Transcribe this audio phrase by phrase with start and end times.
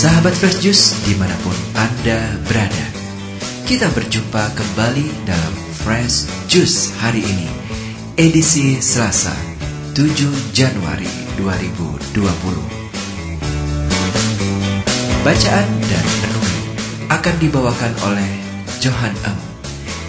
[0.00, 2.16] Sahabat Fresh Juice di mana pun Anda
[2.48, 2.86] berada
[3.68, 7.44] Kita berjumpa kembali dalam Fresh Juice hari ini
[8.16, 9.36] Edisi Selasa
[9.92, 11.04] 7 Januari
[11.36, 12.16] 2020
[15.20, 16.60] Bacaan dan renungan
[17.12, 18.30] akan dibawakan oleh
[18.80, 19.36] Johan Em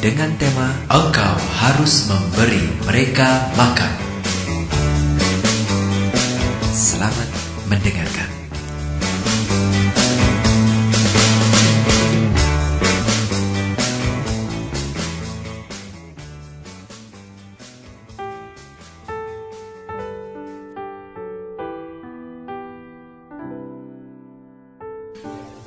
[0.00, 3.92] dengan tema Engkau harus memberi mereka makan.
[6.72, 7.28] Selamat
[7.68, 8.33] mendengarkan.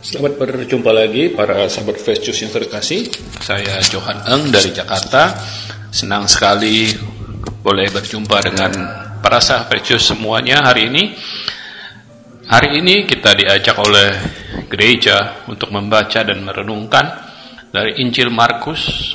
[0.07, 3.11] Selamat berjumpa lagi para sahabat Juice yang terkasih.
[3.43, 5.35] Saya Johan Eng dari Jakarta.
[5.91, 6.95] Senang sekali
[7.59, 8.72] boleh berjumpa dengan
[9.19, 11.11] para sahabat Juice semuanya hari ini.
[12.47, 14.16] Hari ini kita diajak oleh
[14.72, 17.28] gereja untuk membaca dan merenungkan
[17.75, 19.11] dari Injil Markus,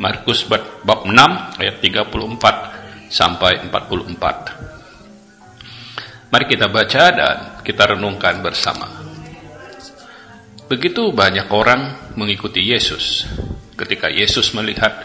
[0.00, 6.32] Markus bab 6 ayat 34 sampai 44.
[6.32, 8.99] Mari kita baca dan kita renungkan bersama.
[10.70, 13.26] Begitu banyak orang mengikuti Yesus.
[13.74, 15.02] Ketika Yesus melihat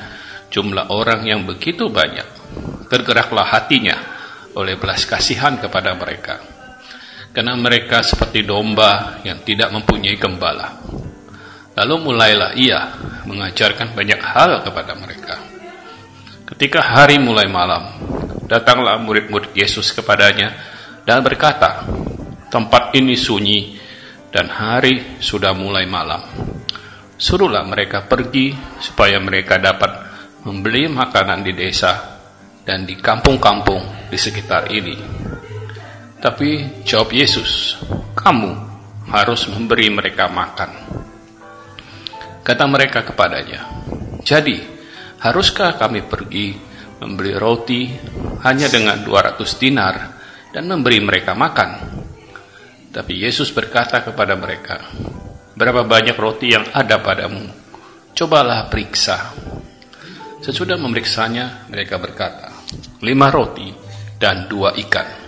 [0.54, 2.28] jumlah orang yang begitu banyak,
[2.86, 3.98] tergeraklah hatinya
[4.54, 6.38] oleh belas kasihan kepada mereka.
[7.34, 10.86] Karena mereka seperti domba yang tidak mempunyai gembala.
[11.74, 12.94] Lalu mulailah ia
[13.26, 15.42] mengajarkan banyak hal kepada mereka.
[16.46, 17.90] Ketika hari mulai malam,
[18.46, 20.54] datanglah murid-murid Yesus kepadanya
[21.10, 21.90] dan berkata,
[22.54, 23.82] "Tempat ini sunyi
[24.36, 26.20] dan hari sudah mulai malam.
[27.16, 28.52] Suruhlah mereka pergi
[28.84, 30.12] supaya mereka dapat
[30.44, 32.20] membeli makanan di desa
[32.68, 35.00] dan di kampung-kampung di sekitar ini.
[36.20, 37.80] Tapi jawab Yesus,
[38.12, 38.52] kamu
[39.08, 40.72] harus memberi mereka makan.
[42.44, 43.88] Kata mereka kepadanya,
[44.20, 44.60] jadi
[45.24, 46.60] haruskah kami pergi
[47.00, 47.88] membeli roti
[48.44, 49.96] hanya dengan 200 dinar
[50.52, 51.95] dan memberi mereka makan?
[52.96, 54.88] Tapi Yesus berkata kepada mereka,
[55.52, 57.44] Berapa banyak roti yang ada padamu?
[58.16, 59.36] Cobalah periksa.
[60.40, 62.56] Sesudah memeriksanya, mereka berkata,
[63.04, 63.68] Lima roti
[64.16, 65.28] dan dua ikan.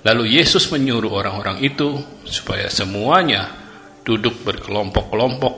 [0.00, 3.52] Lalu Yesus menyuruh orang-orang itu supaya semuanya
[4.00, 5.54] duduk berkelompok-kelompok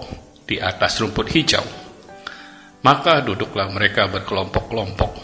[0.51, 1.63] di atas rumput hijau.
[2.83, 5.15] Maka duduklah mereka berkelompok-kelompok.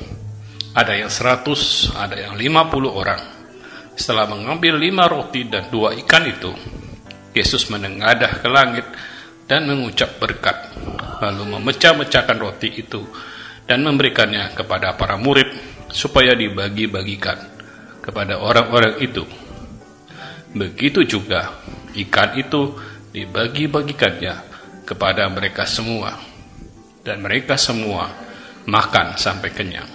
[0.78, 3.37] Ada yang seratus, ada yang lima puluh orang.
[3.98, 6.54] Setelah mengambil lima roti dan dua ikan itu,
[7.34, 8.86] Yesus menengadah ke langit
[9.50, 10.70] dan mengucap berkat,
[11.18, 13.02] lalu memecah-mecahkan roti itu
[13.66, 15.50] dan memberikannya kepada para murid
[15.90, 17.42] supaya dibagi-bagikan
[17.98, 19.26] kepada orang-orang itu.
[20.54, 21.58] Begitu juga
[21.98, 22.78] ikan itu
[23.10, 24.34] dibagi-bagikannya
[24.86, 26.14] kepada mereka semua,
[27.02, 28.14] dan mereka semua
[28.62, 29.90] makan sampai kenyang.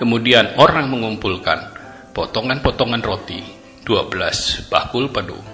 [0.00, 1.75] Kemudian orang mengumpulkan
[2.16, 3.44] potongan-potongan roti
[3.84, 5.44] 12 bakul penuh.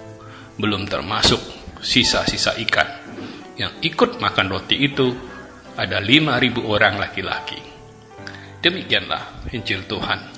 [0.54, 1.42] Belum termasuk
[1.82, 2.86] sisa-sisa ikan.
[3.58, 5.10] Yang ikut makan roti itu
[5.74, 7.58] ada 5000 orang laki-laki.
[8.62, 10.30] Demikianlah Injil Tuhan.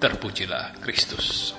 [0.00, 1.57] Terpujilah Kristus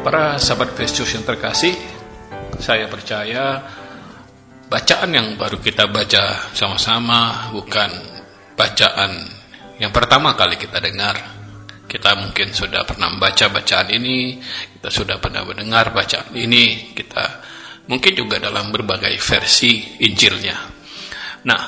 [0.00, 1.76] Para sahabat Kristus yang terkasih,
[2.56, 3.60] saya percaya
[4.72, 7.92] bacaan yang baru kita baca sama-sama bukan
[8.56, 9.28] bacaan
[9.76, 11.20] yang pertama kali kita dengar.
[11.84, 14.40] Kita mungkin sudah pernah membaca bacaan ini,
[14.80, 17.44] kita sudah pernah mendengar bacaan ini, kita
[17.90, 20.56] mungkin juga dalam berbagai versi Injilnya.
[21.44, 21.62] Nah,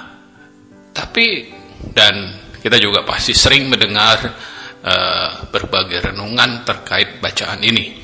[0.89, 1.53] tapi
[1.85, 2.33] dan
[2.65, 4.25] kita juga pasti sering mendengar
[4.89, 8.02] uh, berbagai renungan terkait bacaan ini.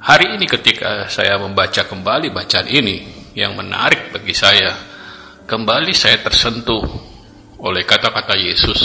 [0.00, 3.04] Hari ini ketika saya membaca kembali bacaan ini
[3.36, 4.72] yang menarik bagi saya,
[5.44, 6.80] kembali saya tersentuh
[7.60, 8.80] oleh kata-kata Yesus,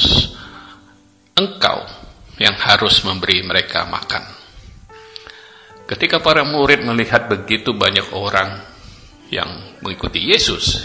[1.40, 1.88] engkau
[2.36, 4.28] yang harus memberi mereka makan.
[5.88, 8.60] Ketika para murid melihat begitu banyak orang
[9.32, 10.84] yang mengikuti Yesus,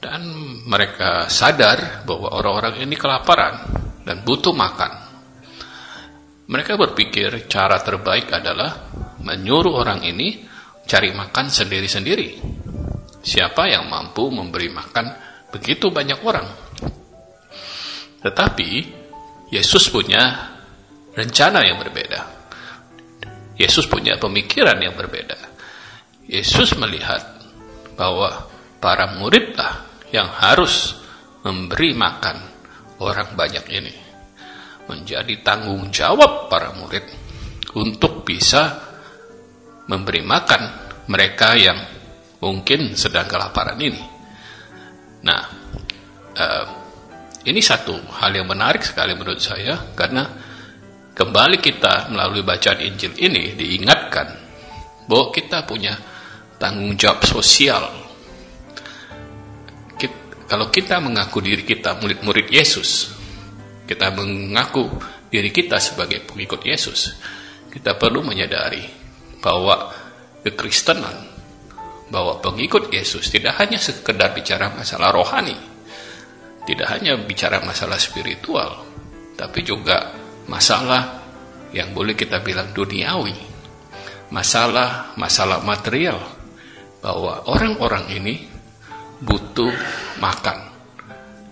[0.00, 0.24] dan
[0.64, 3.60] mereka sadar bahwa orang-orang ini kelaparan
[4.08, 5.04] dan butuh makan.
[6.48, 8.93] Mereka berpikir cara terbaik adalah
[9.24, 10.44] menyuruh orang ini
[10.84, 12.38] cari makan sendiri-sendiri.
[13.24, 15.06] Siapa yang mampu memberi makan
[15.48, 16.46] begitu banyak orang?
[18.20, 18.70] Tetapi
[19.48, 20.52] Yesus punya
[21.16, 22.20] rencana yang berbeda.
[23.56, 25.38] Yesus punya pemikiran yang berbeda.
[26.28, 27.22] Yesus melihat
[27.96, 28.50] bahwa
[28.82, 30.98] para muridlah yang harus
[31.46, 32.36] memberi makan
[33.00, 33.94] orang banyak ini.
[34.84, 37.04] Menjadi tanggung jawab para murid
[37.72, 38.93] untuk bisa
[39.88, 40.62] memberi makan
[41.08, 41.76] mereka yang
[42.40, 44.02] mungkin sedang kelaparan ini.
[45.24, 45.42] Nah,
[46.36, 46.66] uh,
[47.44, 50.24] ini satu hal yang menarik sekali menurut saya karena
[51.12, 54.28] kembali kita melalui bacaan Injil ini diingatkan
[55.04, 55.92] bahwa kita punya
[56.56, 57.84] tanggung jawab sosial.
[60.00, 63.12] Kita, kalau kita mengaku diri kita murid-murid Yesus,
[63.84, 64.88] kita mengaku
[65.28, 67.20] diri kita sebagai pengikut Yesus,
[67.68, 69.03] kita perlu menyadari
[69.44, 69.92] bahwa
[70.40, 71.28] kekristenan
[72.08, 73.28] bahwa pengikut Yesus.
[73.28, 75.56] Tidak hanya sekedar bicara masalah rohani,
[76.64, 78.84] tidak hanya bicara masalah spiritual,
[79.36, 80.16] tapi juga
[80.48, 81.20] masalah
[81.76, 83.36] yang boleh kita bilang duniawi,
[84.32, 86.16] masalah masalah material,
[87.04, 88.34] bahwa orang-orang ini
[89.20, 89.72] butuh
[90.20, 90.72] makan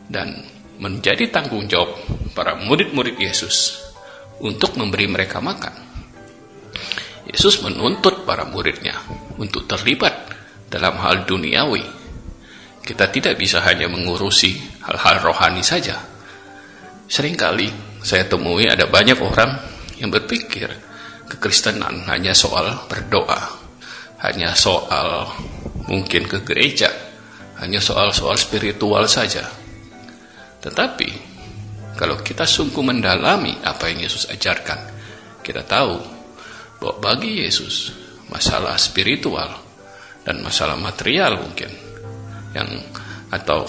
[0.09, 0.49] dan
[0.81, 1.95] menjadi tanggung jawab
[2.33, 3.79] para murid-murid Yesus
[4.41, 5.82] untuk memberi mereka makan.
[7.29, 8.99] Yesus menuntut para muridnya
[9.39, 10.33] untuk terlibat
[10.67, 11.85] dalam hal duniawi.
[12.83, 16.03] Kita tidak bisa hanya mengurusi hal-hal rohani saja.
[17.07, 19.55] Seringkali saya temui ada banyak orang
[20.03, 20.67] yang berpikir
[21.31, 23.39] kekristenan hanya soal berdoa,
[24.27, 25.31] hanya soal
[25.87, 26.91] mungkin ke gereja,
[27.63, 29.47] hanya soal-soal spiritual saja.
[30.59, 31.33] Tetapi
[31.95, 34.91] kalau kita sungguh mendalami apa yang Yesus ajarkan,
[35.47, 36.22] kita tahu
[36.83, 37.95] bahwa bagi Yesus
[38.27, 39.55] masalah spiritual
[40.27, 41.71] dan masalah material mungkin
[42.51, 42.67] yang
[43.31, 43.63] atau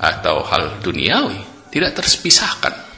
[0.00, 2.88] atau hal duniawi tidak terpisahkan.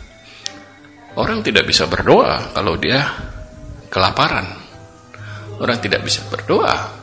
[1.18, 3.02] Orang tidak bisa berdoa kalau dia
[3.90, 4.46] kelaparan.
[5.58, 7.02] Orang tidak bisa berdoa.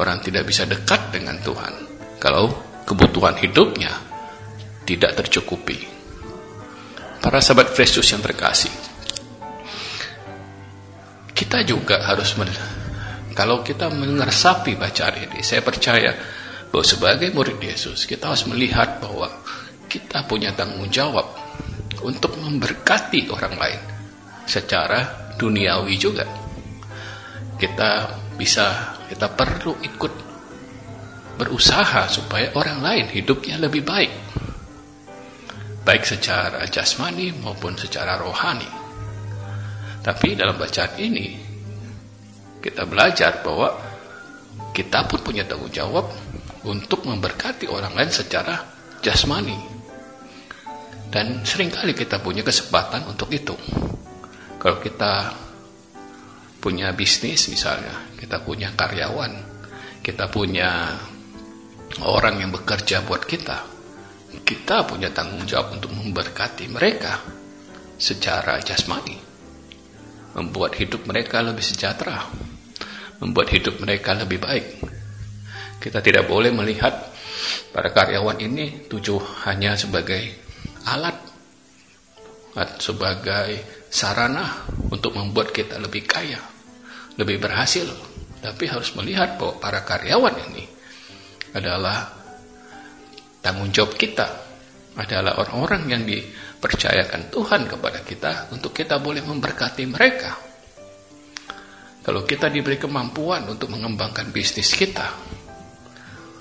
[0.00, 1.74] Orang tidak bisa dekat dengan Tuhan
[2.16, 2.48] kalau
[2.88, 3.92] kebutuhan hidupnya
[4.88, 5.76] tidak tercukupi.
[7.20, 8.89] Para sahabat Kristus yang terkasih,
[11.40, 12.36] kita juga harus
[13.32, 16.12] kalau kita mengeresapi bacaan ini, saya percaya
[16.68, 19.32] bahwa sebagai murid Yesus, kita harus melihat bahwa
[19.88, 21.24] kita punya tanggung jawab
[22.04, 23.80] untuk memberkati orang lain
[24.44, 26.28] secara duniawi juga.
[27.56, 30.12] Kita bisa, kita perlu ikut
[31.40, 34.12] berusaha supaya orang lain hidupnya lebih baik.
[35.80, 38.79] Baik secara jasmani maupun secara rohani.
[40.00, 41.36] Tapi dalam bacaan ini,
[42.60, 43.68] kita belajar bahwa
[44.72, 46.08] kita pun punya tanggung jawab
[46.64, 48.64] untuk memberkati orang lain secara
[49.04, 49.56] jasmani.
[51.10, 53.56] Dan sering kali kita punya kesempatan untuk itu.
[54.60, 55.34] Kalau kita
[56.60, 59.32] punya bisnis misalnya, kita punya karyawan,
[60.04, 60.96] kita punya
[62.04, 63.58] orang yang bekerja buat kita,
[64.44, 67.18] kita punya tanggung jawab untuk memberkati mereka
[67.96, 69.29] secara jasmani,
[70.36, 72.26] membuat hidup mereka lebih sejahtera
[73.20, 74.66] membuat hidup mereka lebih baik.
[75.80, 76.92] Kita tidak boleh melihat
[77.72, 80.20] para karyawan ini tujuh hanya sebagai
[80.88, 81.16] alat,
[82.80, 86.40] sebagai sarana untuk membuat kita lebih kaya,
[87.16, 87.86] lebih berhasil.
[88.40, 90.64] Tapi harus melihat bahwa para karyawan ini
[91.52, 92.08] adalah
[93.44, 94.28] tanggung jawab kita,
[94.96, 96.02] adalah orang-orang yang
[96.60, 100.36] dipercayakan Tuhan kepada kita untuk kita boleh memberkati mereka.
[102.04, 105.08] Kalau kita diberi kemampuan untuk mengembangkan bisnis kita,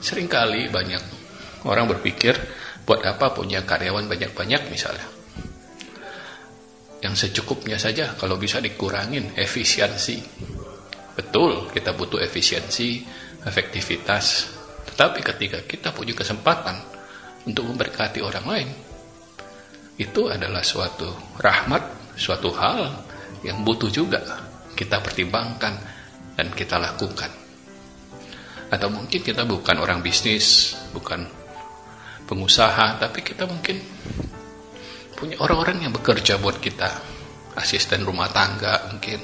[0.04, 1.00] sering kali banyak
[1.64, 2.36] orang berpikir,
[2.84, 5.08] buat apa punya karyawan banyak-banyak misalnya.
[7.00, 10.20] Yang secukupnya saja, kalau bisa dikurangin efisiensi.
[11.16, 13.08] Betul, kita butuh efisiensi,
[13.48, 14.52] efektivitas.
[14.84, 16.76] Tetapi ketika kita punya kesempatan
[17.48, 18.70] untuk memberkati orang lain,
[20.00, 21.12] itu adalah suatu
[21.44, 23.04] rahmat, suatu hal
[23.44, 24.24] yang butuh juga
[24.72, 25.76] kita pertimbangkan
[26.40, 27.28] dan kita lakukan.
[28.72, 31.28] Atau mungkin kita bukan orang bisnis, bukan
[32.24, 33.76] pengusaha, tapi kita mungkin
[35.20, 36.88] punya orang-orang yang bekerja buat kita,
[37.60, 39.20] asisten rumah tangga mungkin,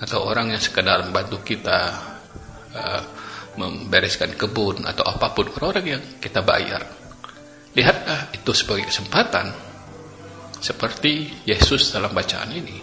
[0.00, 1.78] atau orang yang sekedar membantu kita
[2.72, 3.02] uh,
[3.60, 6.80] membereskan kebun atau apa pun orang-orang yang kita bayar.
[7.76, 9.75] Lihatlah itu sebagai kesempatan
[10.60, 12.78] seperti Yesus dalam bacaan ini.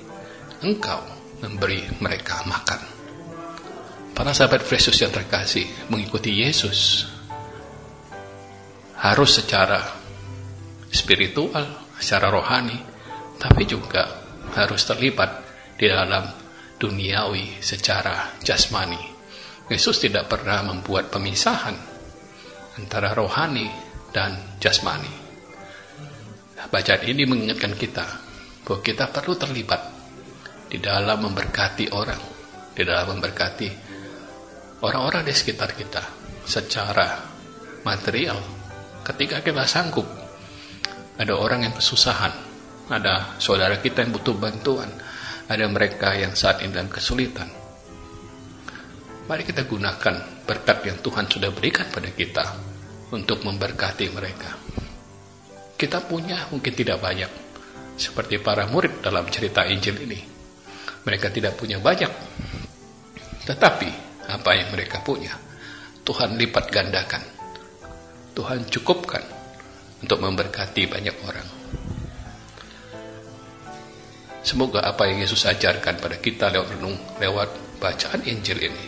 [0.63, 1.01] Engkau
[1.43, 2.81] memberi mereka makan.
[4.13, 7.09] Para sahabat Yesus yang terkasih mengikuti Yesus
[9.01, 9.83] harus secara
[10.93, 12.77] spiritual, secara rohani,
[13.35, 14.23] tapi juga
[14.55, 15.43] harus terlibat
[15.75, 16.29] di dalam
[16.77, 19.01] duniawi secara jasmani.
[19.67, 21.75] Yesus tidak pernah membuat pemisahan
[22.77, 23.67] antara rohani
[24.13, 25.22] dan jasmani.
[26.71, 28.05] Bacaan ini mengingatkan kita
[28.63, 29.81] bahwa kita perlu terlibat
[30.71, 32.21] di dalam memberkati orang,
[32.71, 33.69] di dalam memberkati
[34.83, 36.03] orang-orang di sekitar kita
[36.47, 37.19] secara
[37.83, 38.39] material.
[39.03, 40.07] Ketika kita sanggup,
[41.19, 42.31] ada orang yang kesusahan,
[42.87, 44.87] ada saudara kita yang butuh bantuan,
[45.51, 47.51] ada mereka yang saat ini dalam kesulitan.
[49.27, 52.43] Mari kita gunakan berkat yang Tuhan sudah berikan pada kita
[53.11, 54.62] untuk memberkati mereka.
[55.73, 57.31] Kita punya mungkin tidak banyak,
[57.97, 60.19] seperti para murid dalam cerita Injil ini.
[61.03, 62.11] Mereka tidak punya banyak,
[63.43, 63.89] tetapi
[64.31, 65.35] apa yang mereka punya,
[66.07, 67.23] Tuhan lipat gandakan.
[68.33, 69.23] Tuhan cukupkan
[69.99, 71.47] untuk memberkati banyak orang.
[74.43, 78.85] Semoga apa yang Yesus ajarkan pada kita lewat renung, lewat bacaan Injil ini,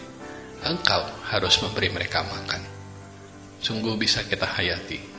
[0.68, 2.60] engkau harus memberi mereka makan.
[3.64, 5.15] Sungguh bisa kita hayati.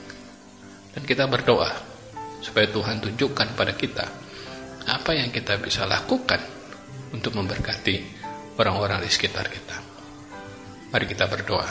[0.96, 1.68] Dan kita berdoa
[2.40, 4.06] supaya Tuhan tunjukkan pada kita
[4.86, 6.40] apa yang kita bisa lakukan
[7.12, 8.00] untuk memberkati
[8.56, 9.76] orang-orang di sekitar kita.
[10.94, 11.68] Mari kita berdoa.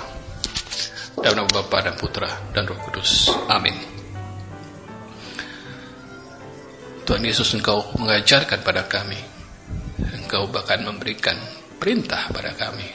[1.16, 3.32] Dalam nama Bapa dan Putra dan Roh Kudus.
[3.48, 3.74] Amin.
[7.08, 9.18] Tuhan Yesus engkau mengajarkan pada kami.
[10.12, 11.40] Engkau bahkan memberikan
[11.80, 12.86] perintah pada kami.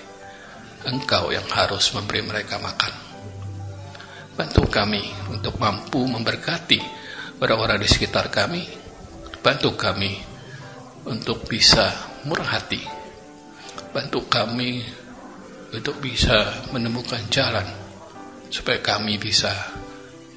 [0.84, 2.99] Engkau yang harus memberi mereka makan.
[4.40, 6.80] Bantu kami untuk mampu memberkati
[7.44, 8.64] orang-orang di sekitar kami.
[9.44, 10.16] Bantu kami
[11.04, 11.92] untuk bisa
[12.24, 12.80] murah hati.
[13.92, 14.80] Bantu kami
[15.76, 17.68] untuk bisa menemukan jalan
[18.48, 19.52] supaya kami bisa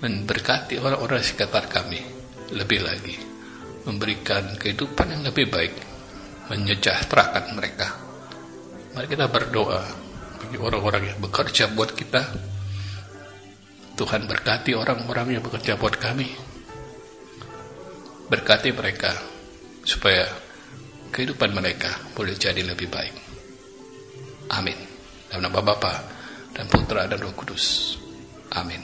[0.03, 2.03] memberkati orang-orang di sekitar kami
[2.51, 3.15] lebih lagi
[3.87, 5.79] memberikan kehidupan yang lebih baik,
[6.51, 7.87] menyejahterakan mereka.
[8.99, 9.79] Mari kita berdoa
[10.43, 12.51] bagi orang-orang yang bekerja buat kita.
[13.93, 16.33] Tuhan berkati orang-orang yang bekerja buat kami.
[18.25, 19.13] Berkati mereka
[19.85, 20.25] supaya
[21.13, 23.15] kehidupan mereka boleh jadi lebih baik.
[24.57, 24.77] Amin.
[25.29, 25.93] Dalam nama Bapa
[26.53, 27.97] dan Putra dan Roh Kudus.
[28.57, 28.81] Amin.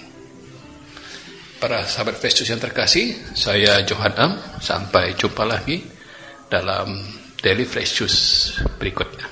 [1.60, 4.32] Para sahabat Festus yang terkasih, saya Johan Am.
[4.62, 5.84] Sampai jumpa lagi
[6.48, 6.96] dalam
[7.42, 8.22] Daily Fresh Juice
[8.80, 9.28] berikutnya.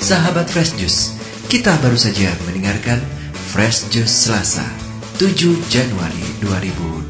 [0.00, 1.12] Sahabat Fresh Juice,
[1.50, 3.15] kita baru saja mendengarkan
[3.56, 4.68] Fresh Juice Selasa,
[5.16, 5.32] 7
[5.72, 7.08] Januari 2020.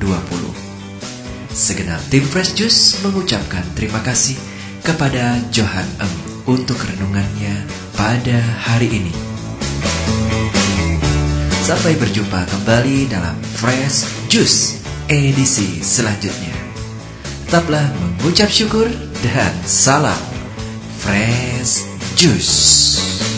[1.51, 4.39] Segenap tim Fresh Juice mengucapkan terima kasih
[4.79, 6.15] kepada Johan Em
[6.47, 7.67] untuk renungannya
[7.99, 9.11] pada hari ini.
[11.67, 14.79] Sampai berjumpa kembali dalam Fresh Juice
[15.11, 16.55] edisi selanjutnya.
[17.51, 18.87] Tetaplah mengucap syukur
[19.19, 20.23] dan salam
[21.03, 21.83] Fresh
[22.15, 23.36] Juice.